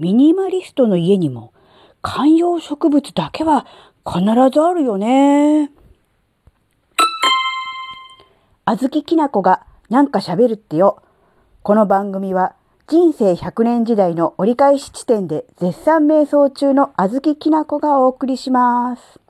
[0.00, 1.52] ミニマリストの家にも
[2.00, 3.66] 観葉植物だけは
[4.06, 5.70] 必ずあるよね。
[8.64, 11.02] あずききなこがなんか喋るってよ。
[11.62, 12.54] この番組は
[12.88, 19.20] 人生100年時代の折り返し地点で絶賛瞑想中のあずききなこがお送りします。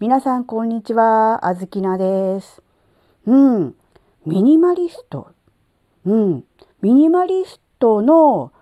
[0.00, 2.62] 皆さんこんにちは、あずきなです。
[3.26, 3.74] うん、
[4.24, 5.32] ミニマリスト。
[6.06, 6.44] うん、
[6.80, 8.52] ミニマリストの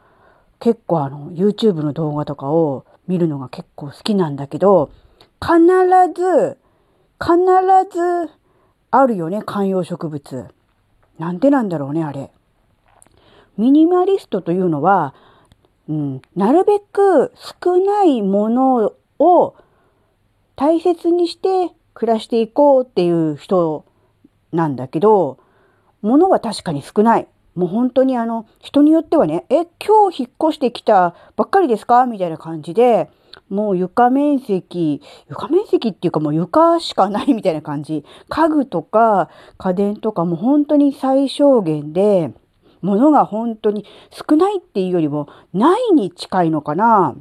[0.61, 4.91] 結構あの YouTube の動画とかを見るのが結構好きなんだけど、
[5.41, 5.59] 必
[6.15, 6.59] ず、
[7.19, 7.37] 必
[7.91, 8.31] ず
[8.91, 10.49] あるよね、観葉植物。
[11.19, 12.31] なんでなんだろうね、あれ。
[13.57, 15.15] ミニマリストというのは、
[15.89, 19.55] うん、なるべく少ないものを
[20.57, 23.85] 大切にして暮らしていこうっていう人
[24.53, 25.39] なんだけど、
[26.03, 27.29] 物は確かに少ない。
[27.55, 32.07] もう本当にあの、人によってはね、え、今日引っ越してきたばっかりですか？
[32.07, 33.11] みたいな感じで、
[33.49, 38.05] もう床面積、床面積っていうかもう床しかないみたいな感じ。
[38.29, 42.33] 家具とか家電とかも本当に最小限で、
[42.81, 47.15] 物が本当に少ないっていうよりもないに近いのかな。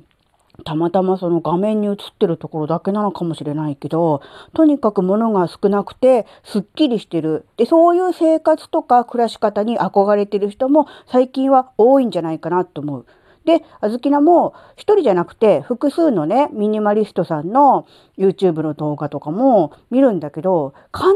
[0.60, 4.22] たまたまその画面に映ってるところだけなのかもしれないけど、
[4.54, 7.46] とにかく物が少なくてすっきりしてる。
[7.58, 13.06] で、そういう生活とか暮らし方に憧れてる人も最近は多いんじゃないかなと思う。
[13.46, 17.88] で、あずきなも一人じゃなくて複数のね、ミニマリストさんの
[18.18, 21.08] YouTube の動画とかも見るんだけど、必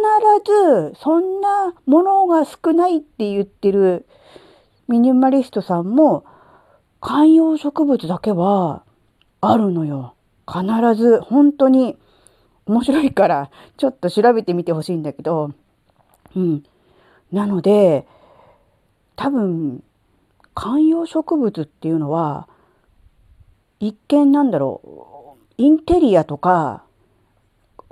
[0.92, 4.08] ずそんなものが少ないって言ってる
[4.88, 6.26] ミニマリストさんも
[7.02, 8.84] 観葉植物だけは
[9.46, 10.16] あるのよ。
[10.48, 10.64] 必
[10.96, 11.98] ず本当に
[12.66, 15.52] 面白いからちょっと調べてみてほしいんだけど、
[16.36, 16.64] うん。
[17.32, 18.08] なので、
[19.16, 19.84] 多分
[20.54, 22.48] 観葉植物っていうのは
[23.80, 26.84] 一見なんだろうインテリアとか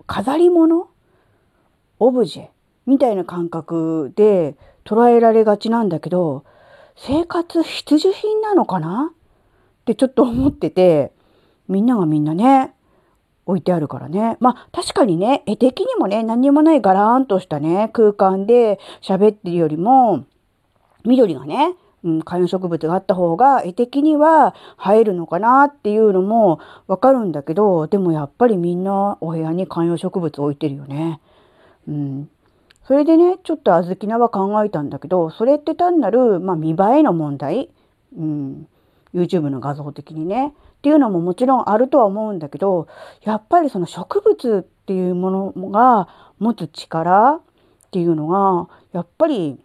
[0.07, 0.87] 飾り物
[1.99, 2.47] オブジェ
[2.85, 6.43] みたいな感覚で捉えられがちなんだけど
[6.95, 11.11] 生活必需品なのかなってちょっと思ってて
[11.71, 12.73] みんながみんなね
[13.45, 14.37] 置いてあるからね。
[14.39, 20.25] まあ確かにね絵的にもね何にもないガラーンとしたね空間で喋ってるよりも
[21.03, 31.21] 緑がねうん、観葉植物があった方が絵的には映えるのかなっていうのもわかるんだけど、でもやっぱりみんなお部屋に観葉植物置いてるよね。
[31.87, 32.29] うん。
[32.87, 37.69] それでね、ちょっと小豆菜は考えたんだけど、それって単なる、まあ、見栄えの問題。
[38.17, 38.67] うん。
[39.13, 40.53] YouTube の画像的にね。
[40.81, 42.87] っていうのももちろんあるとは思うんだけど、
[43.23, 46.07] やっぱりその植物っていうものが
[46.39, 47.41] 持つ力っ
[47.91, 49.59] ていうのが、やっぱり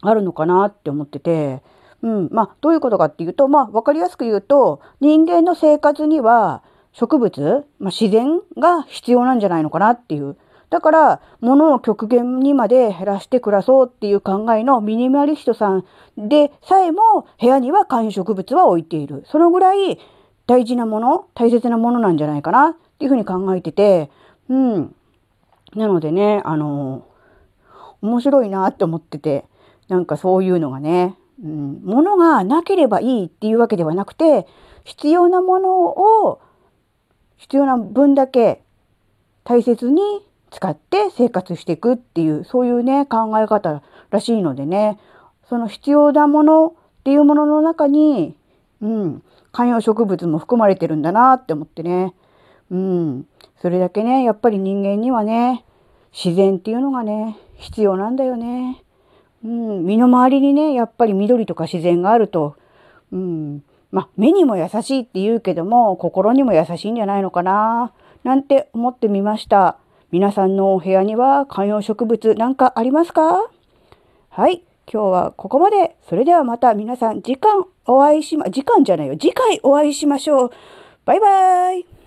[0.00, 1.62] あるのかなって思ってて、
[2.02, 6.62] うん、まあどういうことかっていうと、まあ分かりやすく言うと人間の生活には
[6.92, 10.36] 植物、まあ、自然が必要なんじゃないのかなっていう。
[10.70, 15.84] だから、物を極限にまで減らして暮らそうっていう考えのミニマリストさん
[16.16, 19.24] でさえも部屋には観葉植物は置いている。
[19.26, 19.98] そのぐらい
[20.46, 24.10] 大事なもの、大切なものなんじゃないかなっていうふうに考えてて、
[24.48, 24.94] うん。
[25.74, 27.06] なのでね、あの、
[28.00, 29.44] 面白いなって思ってて、
[29.88, 34.46] なんかそういうのがね、うん、物がなければいいっていうわけではなくて、
[34.84, 35.78] 必要なもの
[36.24, 36.40] を
[37.36, 38.62] 必要な分だけ
[39.44, 40.02] 大切に
[40.50, 44.98] 使って生活していくっていう、そういうね、考え方らしいのでね、
[45.48, 46.72] その必要なものっ
[47.04, 48.36] ていうものの中に、
[48.80, 49.22] うん、
[49.52, 52.14] 観葉植物も含まれてるんだなって思ってね。
[52.70, 53.26] うん、
[53.60, 55.64] それだけね、やっぱり人間にはね、
[56.12, 58.82] 自然っていうのがね、必要なんだよね。
[59.44, 62.56] うん、身の回りにね、やっぱり緑とか自然があると、
[63.12, 67.92] うん、まあ、目にも優しいって言うけども、心にも優しいんじゃないのかな、
[68.24, 69.78] なんて思ってみました。
[70.10, 73.50] 皆さんのお部屋には観葉植物なんかありますか？
[74.30, 75.96] はい、今日はここまで。
[76.08, 79.18] それではまた皆さん、時間お会いしま、時間じゃないよ。
[79.18, 80.50] 次回お会いしましょう。
[81.04, 81.97] バイバーイ。